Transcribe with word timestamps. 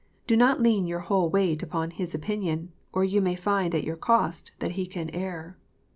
Do 0.25 0.35
not 0.35 0.59
lean 0.63 0.87
your 0.87 1.01
whole 1.01 1.29
weight 1.29 1.63
on 1.71 1.91
his 1.91 2.15
opinion, 2.15 2.71
or 2.91 3.03
you 3.03 3.21
may 3.21 3.35
find 3.35 3.71
to 3.73 3.85
your 3.85 3.97
cost 3.97 4.51
that 4.57 4.71
he 4.71 4.87
can 4.87 5.11
err. 5.11 5.59